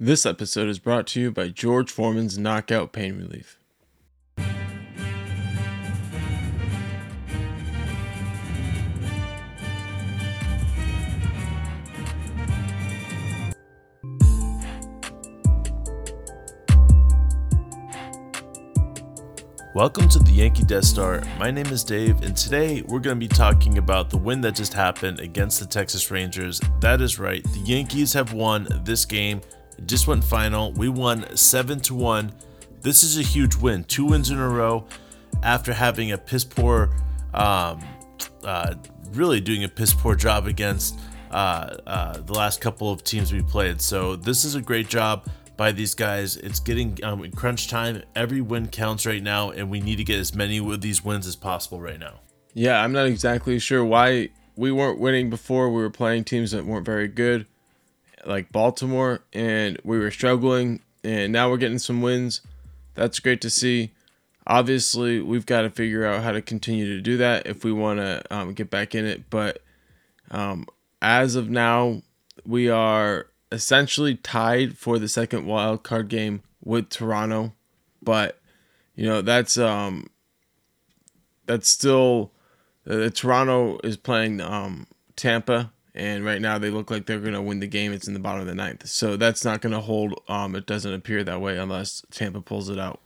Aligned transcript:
This 0.00 0.26
episode 0.26 0.68
is 0.68 0.80
brought 0.80 1.06
to 1.08 1.20
you 1.20 1.30
by 1.30 1.50
George 1.50 1.88
Foreman's 1.88 2.36
Knockout 2.36 2.92
Pain 2.92 3.16
Relief. 3.16 3.60
Welcome 19.76 20.08
to 20.08 20.18
the 20.18 20.32
Yankee 20.32 20.64
Death 20.64 20.84
Star. 20.84 21.22
My 21.38 21.52
name 21.52 21.66
is 21.66 21.84
Dave, 21.84 22.20
and 22.22 22.36
today 22.36 22.82
we're 22.82 22.98
going 22.98 23.20
to 23.20 23.20
be 23.20 23.28
talking 23.28 23.78
about 23.78 24.10
the 24.10 24.18
win 24.18 24.40
that 24.40 24.56
just 24.56 24.74
happened 24.74 25.20
against 25.20 25.60
the 25.60 25.66
Texas 25.66 26.10
Rangers. 26.10 26.60
That 26.80 27.00
is 27.00 27.20
right, 27.20 27.44
the 27.44 27.60
Yankees 27.60 28.12
have 28.14 28.32
won 28.32 28.66
this 28.82 29.04
game. 29.04 29.40
Just 29.86 30.06
went 30.06 30.24
final. 30.24 30.72
We 30.72 30.88
won 30.88 31.36
7 31.36 31.80
to 31.80 31.94
1. 31.94 32.32
This 32.80 33.02
is 33.02 33.18
a 33.18 33.22
huge 33.22 33.56
win. 33.56 33.84
Two 33.84 34.06
wins 34.06 34.30
in 34.30 34.38
a 34.38 34.48
row 34.48 34.86
after 35.42 35.72
having 35.72 36.12
a 36.12 36.18
piss 36.18 36.44
poor, 36.44 36.90
um, 37.32 37.82
uh, 38.42 38.74
really 39.12 39.40
doing 39.40 39.64
a 39.64 39.68
piss 39.68 39.94
poor 39.94 40.14
job 40.14 40.46
against 40.46 40.98
uh, 41.30 41.76
uh, 41.86 42.18
the 42.18 42.32
last 42.32 42.60
couple 42.60 42.90
of 42.90 43.02
teams 43.02 43.32
we 43.32 43.42
played. 43.42 43.80
So, 43.80 44.16
this 44.16 44.44
is 44.44 44.54
a 44.54 44.60
great 44.60 44.88
job 44.88 45.26
by 45.56 45.72
these 45.72 45.94
guys. 45.94 46.36
It's 46.36 46.60
getting 46.60 47.02
um, 47.02 47.30
crunch 47.32 47.68
time. 47.68 48.02
Every 48.14 48.40
win 48.40 48.68
counts 48.68 49.06
right 49.06 49.22
now, 49.22 49.50
and 49.50 49.70
we 49.70 49.80
need 49.80 49.96
to 49.96 50.04
get 50.04 50.18
as 50.18 50.34
many 50.34 50.58
of 50.58 50.80
these 50.80 51.04
wins 51.04 51.26
as 51.26 51.36
possible 51.36 51.80
right 51.80 51.98
now. 51.98 52.20
Yeah, 52.52 52.82
I'm 52.82 52.92
not 52.92 53.06
exactly 53.06 53.58
sure 53.58 53.84
why 53.84 54.30
we 54.56 54.70
weren't 54.70 55.00
winning 55.00 55.30
before. 55.30 55.70
We 55.70 55.82
were 55.82 55.90
playing 55.90 56.24
teams 56.24 56.52
that 56.52 56.64
weren't 56.64 56.86
very 56.86 57.08
good, 57.08 57.46
like 58.26 58.52
Baltimore, 58.52 59.20
and 59.32 59.78
we 59.84 59.98
were 59.98 60.10
struggling, 60.10 60.80
and 61.02 61.32
now 61.32 61.50
we're 61.50 61.56
getting 61.56 61.78
some 61.78 62.02
wins. 62.02 62.40
That's 62.94 63.20
great 63.20 63.40
to 63.42 63.50
see. 63.50 63.92
Obviously, 64.46 65.20
we've 65.20 65.46
got 65.46 65.62
to 65.62 65.70
figure 65.70 66.04
out 66.04 66.22
how 66.22 66.32
to 66.32 66.42
continue 66.42 66.86
to 66.94 67.00
do 67.00 67.16
that 67.16 67.46
if 67.46 67.64
we 67.64 67.72
want 67.72 68.00
to 68.00 68.22
um, 68.30 68.52
get 68.52 68.70
back 68.70 68.94
in 68.94 69.06
it. 69.06 69.30
But 69.30 69.62
um, 70.30 70.66
as 71.00 71.34
of 71.34 71.48
now, 71.48 72.02
we 72.46 72.68
are 72.68 73.28
essentially 73.50 74.16
tied 74.16 74.76
for 74.76 74.98
the 74.98 75.08
second 75.08 75.46
wild 75.46 75.82
card 75.82 76.08
game 76.08 76.42
with 76.62 76.88
Toronto, 76.88 77.52
but 78.02 78.40
you 78.96 79.06
know 79.06 79.22
that's 79.22 79.58
um 79.58 80.08
that's 81.46 81.68
still 81.68 82.32
uh, 82.88 83.10
Toronto 83.10 83.78
is 83.84 83.96
playing 83.96 84.40
um 84.40 84.86
Tampa 85.16 85.72
and 85.94 86.24
right 86.24 86.40
now 86.40 86.58
they 86.58 86.70
look 86.70 86.90
like 86.90 87.06
they're 87.06 87.20
going 87.20 87.34
to 87.34 87.42
win 87.42 87.60
the 87.60 87.66
game. 87.66 87.92
It's 87.92 88.08
in 88.08 88.14
the 88.14 88.20
bottom 88.20 88.40
of 88.40 88.46
the 88.46 88.54
ninth, 88.54 88.86
so 88.88 89.16
that's 89.16 89.44
not 89.44 89.60
going 89.60 89.72
to 89.72 89.80
hold. 89.80 90.20
Um, 90.28 90.54
it 90.54 90.66
doesn't 90.66 90.92
appear 90.92 91.22
that 91.24 91.40
way 91.40 91.56
unless 91.58 92.02
Tampa 92.10 92.40
pulls 92.40 92.68
it 92.68 92.78
out. 92.78 93.00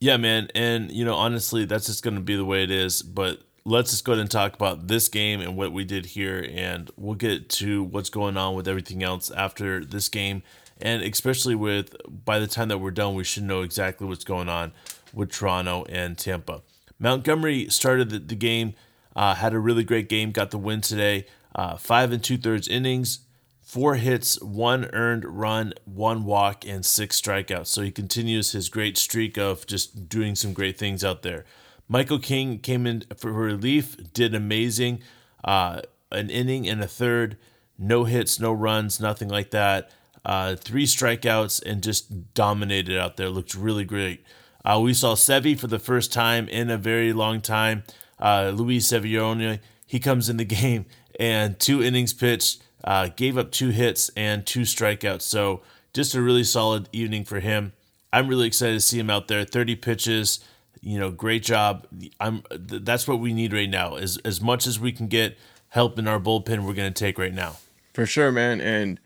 Yeah, 0.00 0.18
man, 0.18 0.48
and 0.54 0.92
you 0.92 1.04
know 1.04 1.14
honestly, 1.14 1.64
that's 1.64 1.86
just 1.86 2.02
going 2.02 2.16
to 2.16 2.22
be 2.22 2.36
the 2.36 2.44
way 2.44 2.62
it 2.62 2.70
is. 2.70 3.02
But 3.02 3.40
let's 3.64 3.90
just 3.90 4.04
go 4.04 4.12
ahead 4.12 4.20
and 4.20 4.30
talk 4.30 4.54
about 4.54 4.86
this 4.88 5.08
game 5.08 5.40
and 5.40 5.56
what 5.56 5.72
we 5.72 5.84
did 5.84 6.06
here, 6.06 6.46
and 6.52 6.90
we'll 6.96 7.14
get 7.14 7.48
to 7.50 7.82
what's 7.82 8.10
going 8.10 8.36
on 8.36 8.54
with 8.54 8.68
everything 8.68 9.02
else 9.02 9.30
after 9.30 9.84
this 9.84 10.08
game. 10.08 10.42
And 10.80 11.02
especially 11.02 11.54
with 11.54 11.96
by 12.06 12.38
the 12.38 12.46
time 12.46 12.68
that 12.68 12.78
we're 12.78 12.90
done, 12.90 13.14
we 13.14 13.24
should 13.24 13.44
know 13.44 13.62
exactly 13.62 14.06
what's 14.06 14.24
going 14.24 14.48
on 14.48 14.72
with 15.12 15.32
Toronto 15.32 15.84
and 15.88 16.18
Tampa. 16.18 16.62
Montgomery 16.98 17.68
started 17.70 18.10
the, 18.10 18.18
the 18.18 18.34
game, 18.34 18.74
uh, 19.14 19.34
had 19.34 19.54
a 19.54 19.58
really 19.58 19.84
great 19.84 20.08
game, 20.08 20.32
got 20.32 20.50
the 20.50 20.58
win 20.58 20.80
today. 20.82 21.26
Uh, 21.56 21.76
five 21.76 22.12
and 22.12 22.22
two 22.22 22.36
thirds 22.36 22.68
innings, 22.68 23.20
four 23.62 23.94
hits, 23.94 24.40
one 24.42 24.84
earned 24.92 25.24
run, 25.24 25.72
one 25.86 26.24
walk, 26.24 26.66
and 26.66 26.84
six 26.84 27.18
strikeouts. 27.18 27.68
So 27.68 27.80
he 27.80 27.90
continues 27.90 28.52
his 28.52 28.68
great 28.68 28.98
streak 28.98 29.38
of 29.38 29.66
just 29.66 30.08
doing 30.08 30.34
some 30.34 30.52
great 30.52 30.78
things 30.78 31.02
out 31.02 31.22
there. 31.22 31.46
Michael 31.88 32.18
King 32.18 32.58
came 32.58 32.86
in 32.86 33.04
for 33.16 33.32
relief, 33.32 33.96
did 34.12 34.34
amazing. 34.34 35.02
Uh, 35.42 35.80
an 36.12 36.28
inning 36.28 36.68
and 36.68 36.82
a 36.82 36.86
third, 36.86 37.38
no 37.78 38.04
hits, 38.04 38.38
no 38.38 38.52
runs, 38.52 39.00
nothing 39.00 39.28
like 39.28 39.50
that. 39.50 39.90
Uh, 40.24 40.56
three 40.56 40.84
strikeouts 40.84 41.62
and 41.64 41.82
just 41.82 42.34
dominated 42.34 42.98
out 42.98 43.16
there. 43.16 43.30
Looked 43.30 43.54
really 43.54 43.84
great. 43.84 44.24
Uh, 44.64 44.80
we 44.82 44.92
saw 44.92 45.14
Sevi 45.14 45.58
for 45.58 45.68
the 45.68 45.78
first 45.78 46.12
time 46.12 46.48
in 46.48 46.68
a 46.68 46.76
very 46.76 47.12
long 47.12 47.40
time. 47.40 47.84
Uh, 48.18 48.52
Luis 48.54 48.88
Severino, 48.88 49.58
he 49.86 50.00
comes 50.00 50.28
in 50.28 50.36
the 50.36 50.44
game 50.44 50.86
and 51.18 51.58
two 51.58 51.82
innings 51.82 52.12
pitched, 52.12 52.62
uh, 52.84 53.08
gave 53.16 53.36
up 53.36 53.50
two 53.50 53.70
hits 53.70 54.10
and 54.16 54.46
two 54.46 54.62
strikeouts. 54.62 55.22
So 55.22 55.62
just 55.92 56.14
a 56.14 56.22
really 56.22 56.44
solid 56.44 56.88
evening 56.92 57.24
for 57.24 57.40
him. 57.40 57.72
I'm 58.12 58.28
really 58.28 58.46
excited 58.46 58.74
to 58.74 58.80
see 58.80 58.98
him 58.98 59.10
out 59.10 59.28
there. 59.28 59.44
30 59.44 59.76
pitches, 59.76 60.40
you 60.80 60.98
know, 60.98 61.10
great 61.10 61.42
job. 61.42 61.86
I'm 62.20 62.42
that's 62.50 63.08
what 63.08 63.18
we 63.18 63.32
need 63.32 63.52
right 63.52 63.68
now. 63.68 63.96
As 63.96 64.18
as 64.18 64.40
much 64.40 64.66
as 64.66 64.78
we 64.78 64.92
can 64.92 65.08
get 65.08 65.36
help 65.68 65.98
in 65.98 66.06
our 66.06 66.20
bullpen, 66.20 66.64
we're 66.64 66.74
going 66.74 66.92
to 66.92 67.04
take 67.04 67.18
right 67.18 67.34
now. 67.34 67.56
For 67.92 68.06
sure, 68.06 68.30
man. 68.30 68.60
And 68.60 69.00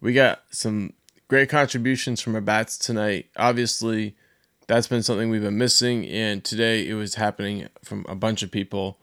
we 0.00 0.12
got 0.12 0.42
some 0.50 0.92
great 1.28 1.48
contributions 1.48 2.20
from 2.20 2.34
our 2.34 2.40
bats 2.40 2.78
tonight. 2.78 3.26
Obviously, 3.36 4.16
that's 4.66 4.88
been 4.88 5.02
something 5.02 5.30
we've 5.30 5.42
been 5.42 5.58
missing, 5.58 6.06
and 6.06 6.44
today 6.44 6.88
it 6.88 6.94
was 6.94 7.16
happening 7.16 7.68
from 7.84 8.04
a 8.08 8.14
bunch 8.14 8.42
of 8.42 8.50
people. 8.50 8.98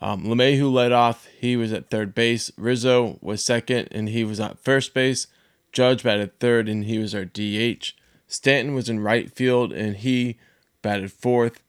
Um, 0.00 0.24
LeMahieu 0.24 0.72
led 0.72 0.92
off. 0.92 1.26
He 1.38 1.56
was 1.56 1.72
at 1.72 1.90
third 1.90 2.14
base. 2.14 2.50
Rizzo 2.56 3.18
was 3.20 3.44
second, 3.44 3.88
and 3.90 4.08
he 4.08 4.24
was 4.24 4.40
at 4.40 4.58
first 4.58 4.94
base. 4.94 5.26
Judge 5.72 6.02
batted 6.02 6.38
third, 6.40 6.68
and 6.68 6.84
he 6.84 6.98
was 6.98 7.14
our 7.14 7.24
DH. 7.24 7.92
Stanton 8.26 8.74
was 8.74 8.88
in 8.88 9.00
right 9.00 9.30
field, 9.30 9.72
and 9.72 9.96
he 9.96 10.38
batted 10.82 11.12
fourth. 11.12 11.62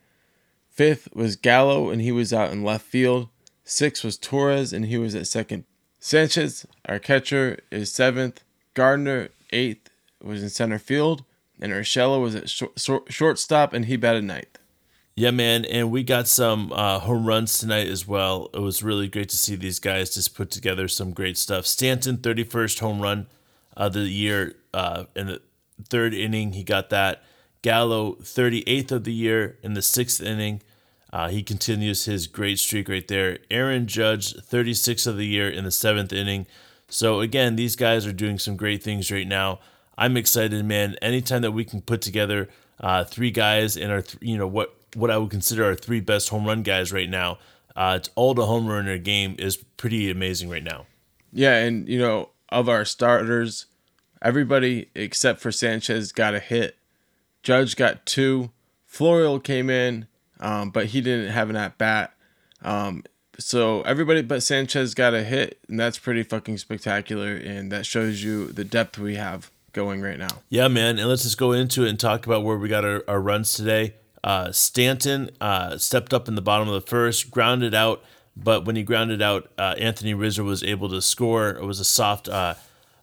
Fifth 0.70 1.10
was 1.14 1.36
Gallo, 1.36 1.90
and 1.90 2.02
he 2.02 2.12
was 2.12 2.32
out 2.32 2.52
in 2.52 2.64
left 2.64 2.86
field. 2.86 3.30
Sixth 3.64 4.04
was 4.04 4.18
Torres, 4.18 4.72
and 4.72 4.86
he 4.86 4.98
was 4.98 5.14
at 5.14 5.28
second. 5.28 5.66
Sanchez, 6.00 6.66
our 6.86 7.00
catcher, 7.00 7.60
is 7.70 7.92
seventh. 7.92 8.44
Gardner, 8.74 9.30
eighth, 9.52 9.90
was 10.24 10.42
in 10.42 10.50
center 10.50 10.80
field. 10.80 11.24
And 11.60 11.72
Urshela 11.72 12.20
was 12.20 12.34
at 12.34 12.50
short, 12.50 13.12
shortstop, 13.12 13.74
and 13.74 13.86
he 13.86 13.98
batted 13.98 14.24
ninth. 14.24 14.58
Yeah, 15.16 15.32
man, 15.32 15.66
and 15.66 15.92
we 15.92 16.04
got 16.04 16.28
some 16.28 16.72
uh, 16.72 17.00
home 17.00 17.26
runs 17.26 17.60
tonight 17.60 17.88
as 17.88 18.08
well. 18.08 18.50
It 18.54 18.60
was 18.60 18.82
really 18.82 19.10
great 19.10 19.30
to 19.30 19.38
see 19.38 19.56
these 19.56 19.80
guys 19.80 20.14
just 20.14 20.36
put 20.36 20.50
together 20.50 20.88
some 20.88 21.12
great 21.12 21.38
stuff. 21.38 21.66
Stanton, 21.66 22.18
31st 22.18 22.80
home 22.80 23.02
run 23.02 23.28
of 23.76 23.94
the 23.94 24.02
year 24.02 24.56
uh, 24.74 25.06
in 25.16 25.28
the 25.28 25.42
third 25.90 26.14
inning, 26.14 26.54
he 26.54 26.64
got 26.64 26.90
that. 26.92 27.24
Gallo, 27.62 28.14
38th 28.16 28.92
of 28.92 29.04
the 29.04 29.14
year 29.14 29.58
in 29.62 29.74
the 29.74 29.82
sixth 29.82 30.22
inning. 30.22 30.62
Uh, 31.14 31.28
he 31.28 31.44
continues 31.44 32.06
his 32.06 32.26
great 32.26 32.58
streak 32.58 32.88
right 32.88 33.08
there. 33.08 33.40
Aaron 33.52 33.88
Judge, 33.88 34.34
36th 34.34 35.08
of 35.08 35.18
the 35.18 35.28
year 35.28 35.50
in 35.50 35.66
the 35.66 35.72
seventh 35.72 36.14
inning. 36.14 36.48
So, 36.88 37.20
again, 37.20 37.58
these 37.58 37.76
guys 37.76 38.06
are 38.08 38.14
doing 38.14 38.40
some 38.40 38.56
great 38.56 38.82
things 38.82 39.12
right 39.12 39.28
now. 39.28 39.60
I'm 39.98 40.16
excited, 40.16 40.64
man. 40.66 40.96
Anytime 41.02 41.42
that 41.42 41.52
we 41.52 41.66
can 41.66 41.82
put 41.82 42.02
together 42.02 42.50
uh, 42.80 43.04
three 43.04 43.30
guys 43.30 43.76
in 43.76 43.92
our, 43.92 44.02
th- 44.02 44.18
you 44.22 44.38
know, 44.38 44.48
what, 44.48 44.74
what 44.96 45.12
I 45.12 45.18
would 45.18 45.30
consider 45.30 45.66
our 45.66 45.76
three 45.76 46.00
best 46.00 46.30
home 46.30 46.46
run 46.46 46.64
guys 46.64 46.92
right 46.92 47.10
now, 47.10 47.38
uh, 47.76 47.96
it's 48.00 48.10
all 48.16 48.34
the 48.34 48.46
home 48.46 48.68
run 48.68 48.86
in 48.86 48.92
our 48.92 48.98
game 48.98 49.36
is 49.40 49.58
pretty 49.58 50.12
amazing 50.12 50.50
right 50.50 50.64
now. 50.64 50.86
Yeah, 51.32 51.56
and, 51.58 51.88
you 51.88 52.00
know, 52.00 52.30
of 52.50 52.68
our 52.68 52.84
starters, 52.84 53.68
everybody 54.22 54.90
except 54.96 55.40
for 55.40 55.52
Sanchez 55.52 56.12
got 56.12 56.34
a 56.34 56.40
hit 56.40 56.78
Judge 57.44 57.76
got 57.76 58.06
two. 58.06 58.52
Florial 58.92 59.44
came 59.44 59.70
in, 59.70 60.08
um, 60.40 60.70
but 60.70 60.88
he 60.88 61.02
didn't 61.02 61.32
have 61.32 61.50
an 61.50 61.56
at 61.56 61.78
bat. 61.78 62.14
Um, 62.62 63.04
so 63.40 63.82
everybody 63.82 64.22
but 64.22 64.44
Sanchez 64.44 64.94
got 64.94 65.14
a 65.14 65.24
hit, 65.24 65.60
and 65.68 65.80
that's 65.80 65.98
pretty 65.98 66.24
fucking 66.24 66.58
spectacular. 66.58 67.36
And 67.36 67.72
that 67.72 67.86
shows 67.86 68.24
you 68.24 68.48
the 68.48 68.64
depth 68.64 69.00
we 69.00 69.16
have 69.16 69.50
going 69.74 70.02
right 70.02 70.20
now. 70.20 70.42
Yeah, 70.50 70.68
man. 70.68 71.00
And 71.00 71.08
let's 71.08 71.24
just 71.24 71.38
go 71.38 71.52
into 71.52 71.86
it 71.86 71.90
and 71.90 72.00
talk 72.00 72.26
about 72.26 72.44
where 72.44 72.58
we 72.58 72.68
got 72.68 72.86
our, 72.86 73.04
our 73.08 73.22
runs 73.22 73.54
today. 73.54 73.96
Uh, 74.24 74.52
Stanton 74.52 75.32
uh, 75.40 75.78
stepped 75.78 76.14
up 76.14 76.28
in 76.28 76.36
the 76.36 76.42
bottom 76.42 76.68
of 76.68 76.74
the 76.74 76.88
first, 76.88 77.32
grounded 77.32 77.74
out, 77.74 78.04
but 78.36 78.66
when 78.66 78.76
he 78.76 78.84
grounded 78.84 79.22
out, 79.22 79.52
uh, 79.58 79.76
Anthony 79.78 80.14
Rizzo 80.14 80.44
was 80.44 80.64
able 80.64 80.90
to 80.90 81.02
score. 81.02 81.50
It 81.50 81.64
was 81.64 81.80
a 81.80 81.86
soft 81.86 82.30
uh, 82.30 82.56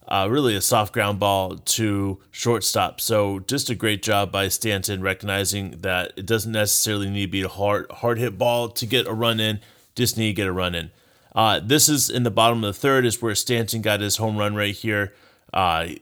uh, 0.06 0.26
really 0.30 0.56
a 0.56 0.60
soft 0.60 0.94
ground 0.94 1.20
ball 1.20 1.56
to 1.56 2.18
shortstop. 2.30 2.98
So 2.98 3.40
just 3.40 3.68
a 3.68 3.74
great 3.74 4.02
job 4.02 4.32
by 4.32 4.48
Stanton 4.48 5.02
recognizing 5.02 5.72
that 5.82 6.12
it 6.16 6.24
doesn't 6.24 6.52
necessarily 6.52 7.10
need 7.10 7.26
to 7.26 7.30
be 7.32 7.42
a 7.42 7.48
hard 7.48 7.90
hard 7.90 8.18
hit 8.18 8.38
ball 8.38 8.68
to 8.70 8.86
get 8.86 9.06
a 9.06 9.12
run 9.12 9.38
in. 9.38 9.60
Just 9.94 10.16
need 10.16 10.28
to 10.28 10.32
get 10.34 10.46
a 10.46 10.52
run 10.52 10.74
in. 10.74 10.90
Uh, 11.34 11.60
this 11.60 11.88
is 11.88 12.08
in 12.08 12.22
the 12.22 12.30
bottom 12.30 12.64
of 12.64 12.74
the 12.74 12.80
third 12.80 13.04
is 13.04 13.20
where 13.20 13.34
Stanton 13.34 13.82
got 13.82 14.00
his 14.00 14.16
home 14.16 14.38
run 14.38 14.54
right 14.54 14.74
here. 14.74 15.12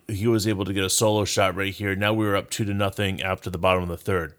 He 0.07 0.27
was 0.27 0.47
able 0.47 0.65
to 0.65 0.73
get 0.73 0.85
a 0.85 0.91
solo 0.91 1.25
shot 1.25 1.57
right 1.57 1.75
here. 1.75 1.97
Now 1.97 2.13
we 2.13 2.27
were 2.27 2.37
up 2.37 2.51
two 2.51 2.65
to 2.65 2.75
nothing 2.75 3.23
after 3.23 3.51
the 3.51 3.59
bottom 3.59 3.83
of 3.83 3.89
the 3.89 3.97
third. 3.97 4.35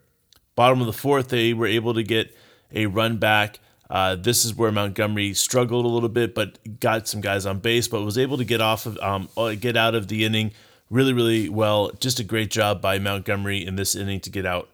Bottom 0.58 0.80
of 0.80 0.88
the 0.88 0.92
fourth, 0.92 1.28
they 1.28 1.54
were 1.54 1.68
able 1.68 1.94
to 1.94 2.02
get 2.02 2.34
a 2.74 2.86
run 2.86 3.18
back. 3.18 3.60
Uh, 3.88 4.16
this 4.16 4.44
is 4.44 4.56
where 4.56 4.72
Montgomery 4.72 5.32
struggled 5.32 5.84
a 5.84 5.88
little 5.88 6.08
bit, 6.08 6.34
but 6.34 6.58
got 6.80 7.06
some 7.06 7.20
guys 7.20 7.46
on 7.46 7.60
base, 7.60 7.86
but 7.86 8.02
was 8.02 8.18
able 8.18 8.36
to 8.38 8.44
get 8.44 8.60
off 8.60 8.84
of 8.84 8.98
um, 8.98 9.28
uh, 9.36 9.54
get 9.54 9.76
out 9.76 9.94
of 9.94 10.08
the 10.08 10.24
inning 10.24 10.50
really, 10.90 11.12
really 11.12 11.48
well. 11.48 11.92
Just 12.00 12.18
a 12.18 12.24
great 12.24 12.50
job 12.50 12.80
by 12.80 12.98
Montgomery 12.98 13.64
in 13.64 13.76
this 13.76 13.94
inning 13.94 14.18
to 14.18 14.30
get 14.30 14.44
out. 14.44 14.68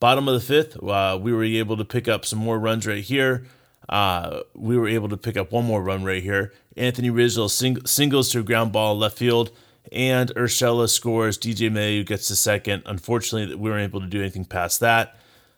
Bottom 0.00 0.26
of 0.26 0.34
the 0.34 0.40
fifth, 0.40 0.82
uh, 0.82 1.16
we 1.22 1.32
were 1.32 1.44
able 1.44 1.76
to 1.76 1.84
pick 1.84 2.08
up 2.08 2.24
some 2.24 2.40
more 2.40 2.58
runs 2.58 2.84
right 2.84 3.04
here. 3.04 3.46
Uh, 3.88 4.40
we 4.56 4.76
were 4.76 4.88
able 4.88 5.08
to 5.10 5.16
pick 5.16 5.36
up 5.36 5.52
one 5.52 5.64
more 5.64 5.80
run 5.80 6.02
right 6.02 6.24
here. 6.24 6.52
Anthony 6.76 7.10
Rizzo 7.10 7.46
sing- 7.46 7.86
singles 7.86 8.30
to 8.30 8.40
a 8.40 8.42
ground 8.42 8.72
ball 8.72 8.98
left 8.98 9.16
field, 9.16 9.52
and 9.92 10.34
Urshela 10.34 10.88
scores. 10.88 11.38
DJ 11.38 11.70
LeMahieu 11.70 12.04
gets 12.04 12.26
the 12.28 12.34
second. 12.34 12.82
Unfortunately, 12.84 13.54
we 13.54 13.70
weren't 13.70 13.84
able 13.84 14.00
to 14.00 14.08
do 14.08 14.18
anything 14.20 14.44
past 14.44 14.80
that, 14.80 15.16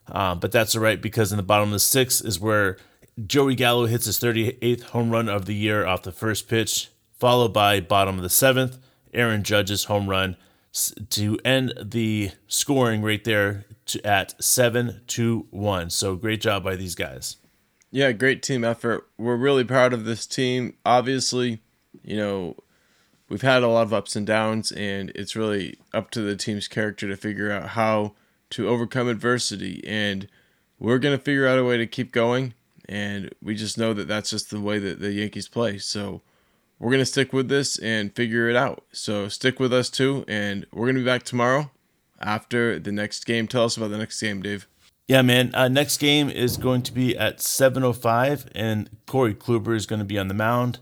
uh, 0.08 0.34
but 0.34 0.52
that's 0.52 0.74
all 0.74 0.82
right 0.82 1.00
because 1.00 1.32
in 1.32 1.36
the 1.36 1.42
bottom 1.42 1.68
of 1.68 1.72
the 1.72 1.78
sixth 1.78 2.24
is 2.24 2.40
where 2.40 2.76
Joey 3.26 3.54
Gallo 3.54 3.86
hits 3.86 4.06
his 4.06 4.18
38th 4.18 4.82
home 4.84 5.10
run 5.10 5.28
of 5.28 5.46
the 5.46 5.54
year 5.54 5.86
off 5.86 6.02
the 6.02 6.12
first 6.12 6.48
pitch, 6.48 6.90
followed 7.18 7.52
by 7.52 7.80
bottom 7.80 8.16
of 8.16 8.22
the 8.22 8.30
seventh, 8.30 8.78
Aaron 9.12 9.42
Judge's 9.42 9.84
home 9.84 10.08
run 10.08 10.36
to 11.10 11.38
end 11.44 11.74
the 11.80 12.30
scoring 12.46 13.02
right 13.02 13.22
there 13.24 13.66
to, 13.86 14.04
at 14.06 14.42
7 14.42 15.02
to 15.08 15.46
1. 15.50 15.90
So 15.90 16.16
great 16.16 16.40
job 16.40 16.64
by 16.64 16.76
these 16.76 16.94
guys. 16.94 17.36
Yeah, 17.90 18.12
great 18.12 18.42
team 18.42 18.64
effort. 18.64 19.06
We're 19.18 19.36
really 19.36 19.64
proud 19.64 19.92
of 19.92 20.06
this 20.06 20.26
team. 20.26 20.74
Obviously, 20.86 21.60
you 22.02 22.16
know, 22.16 22.56
we've 23.28 23.42
had 23.42 23.62
a 23.62 23.68
lot 23.68 23.82
of 23.82 23.92
ups 23.92 24.16
and 24.16 24.26
downs, 24.26 24.72
and 24.72 25.10
it's 25.14 25.36
really 25.36 25.78
up 25.92 26.10
to 26.12 26.22
the 26.22 26.34
team's 26.34 26.68
character 26.68 27.06
to 27.06 27.16
figure 27.16 27.52
out 27.52 27.70
how 27.70 28.14
to 28.52 28.68
overcome 28.68 29.08
adversity. 29.08 29.82
And 29.86 30.28
we're 30.78 30.98
going 30.98 31.16
to 31.16 31.22
figure 31.22 31.46
out 31.46 31.58
a 31.58 31.64
way 31.64 31.76
to 31.76 31.86
keep 31.86 32.12
going. 32.12 32.54
And 32.88 33.34
we 33.42 33.54
just 33.54 33.78
know 33.78 33.94
that 33.94 34.08
that's 34.08 34.30
just 34.30 34.50
the 34.50 34.60
way 34.60 34.78
that 34.78 35.00
the 35.00 35.12
Yankees 35.12 35.48
play. 35.48 35.78
So 35.78 36.22
we're 36.78 36.90
going 36.90 37.00
to 37.00 37.06
stick 37.06 37.32
with 37.32 37.48
this 37.48 37.78
and 37.78 38.14
figure 38.14 38.48
it 38.48 38.56
out. 38.56 38.84
So 38.92 39.28
stick 39.28 39.60
with 39.60 39.72
us 39.72 39.88
too. 39.88 40.24
And 40.26 40.66
we're 40.72 40.86
going 40.86 40.96
to 40.96 41.00
be 41.02 41.06
back 41.06 41.22
tomorrow 41.22 41.70
after 42.20 42.78
the 42.78 42.92
next 42.92 43.24
game. 43.24 43.46
Tell 43.46 43.64
us 43.64 43.76
about 43.76 43.90
the 43.90 43.98
next 43.98 44.20
game, 44.20 44.42
Dave. 44.42 44.66
Yeah, 45.08 45.22
man. 45.22 45.54
Uh, 45.54 45.68
next 45.68 45.98
game 45.98 46.30
is 46.30 46.56
going 46.56 46.82
to 46.82 46.92
be 46.92 47.16
at 47.18 47.38
7:05, 47.38 48.48
and 48.54 48.88
Corey 49.06 49.34
Kluber 49.34 49.74
is 49.74 49.84
going 49.84 49.98
to 49.98 50.04
be 50.04 50.18
on 50.18 50.28
the 50.28 50.34
mound. 50.34 50.78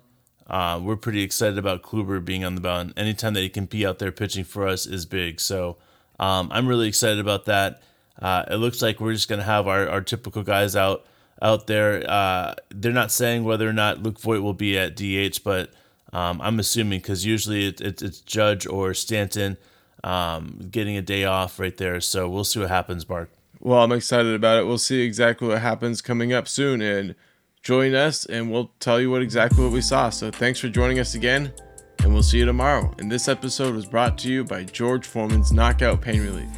Uh, 0.46 0.78
we're 0.82 0.96
pretty 0.96 1.22
excited 1.22 1.58
about 1.58 1.82
Kluber 1.82 2.22
being 2.22 2.44
on 2.44 2.54
the 2.54 2.60
mound. 2.60 2.92
Anytime 2.96 3.34
that 3.34 3.40
he 3.40 3.48
can 3.48 3.64
be 3.64 3.86
out 3.86 3.98
there 3.98 4.12
pitching 4.12 4.44
for 4.44 4.66
us 4.66 4.84
is 4.84 5.06
big. 5.06 5.40
So 5.40 5.78
um, 6.20 6.50
I'm 6.52 6.68
really 6.68 6.86
excited 6.86 7.18
about 7.18 7.46
that. 7.46 7.82
Uh, 8.20 8.44
it 8.50 8.56
looks 8.56 8.82
like 8.82 9.00
we're 9.00 9.14
just 9.14 9.28
going 9.28 9.38
to 9.38 9.44
have 9.44 9.66
our, 9.66 9.88
our 9.88 10.02
typical 10.02 10.42
guys 10.42 10.76
out 10.76 11.06
out 11.42 11.66
there. 11.66 12.04
Uh, 12.08 12.54
they're 12.68 12.92
not 12.92 13.10
saying 13.10 13.44
whether 13.44 13.66
or 13.66 13.72
not 13.72 14.02
Luke 14.02 14.20
Voit 14.20 14.42
will 14.42 14.54
be 14.54 14.78
at 14.78 14.94
DH, 14.94 15.42
but 15.42 15.72
um, 16.12 16.38
I'm 16.42 16.60
assuming 16.60 17.00
because 17.00 17.24
usually 17.24 17.68
it, 17.68 17.80
it, 17.80 18.02
it's 18.02 18.20
Judge 18.20 18.66
or 18.66 18.92
Stanton 18.92 19.56
um, 20.04 20.60
getting 20.70 20.98
a 20.98 21.02
day 21.02 21.24
off 21.24 21.58
right 21.58 21.74
there. 21.74 21.98
So 22.02 22.28
we'll 22.28 22.44
see 22.44 22.60
what 22.60 22.68
happens, 22.68 23.08
Mark. 23.08 23.30
Well, 23.58 23.82
I'm 23.82 23.92
excited 23.92 24.34
about 24.34 24.58
it. 24.58 24.66
We'll 24.66 24.76
see 24.76 25.00
exactly 25.00 25.48
what 25.48 25.62
happens 25.62 26.02
coming 26.02 26.34
up 26.34 26.46
soon 26.46 26.82
and 26.82 27.14
join 27.62 27.94
us 27.94 28.26
and 28.26 28.50
we'll 28.52 28.72
tell 28.78 29.00
you 29.00 29.10
what 29.10 29.22
exactly 29.22 29.64
what 29.64 29.72
we 29.72 29.80
saw. 29.80 30.10
So 30.10 30.30
thanks 30.30 30.60
for 30.60 30.68
joining 30.68 30.98
us 30.98 31.14
again 31.14 31.54
and 32.02 32.12
we'll 32.12 32.22
see 32.22 32.38
you 32.38 32.44
tomorrow. 32.44 32.92
And 32.98 33.10
this 33.10 33.28
episode 33.28 33.74
was 33.74 33.86
brought 33.86 34.18
to 34.18 34.30
you 34.30 34.44
by 34.44 34.64
George 34.64 35.06
Foreman's 35.06 35.52
Knockout 35.52 36.00
Pain 36.00 36.20
Relief. 36.22 36.48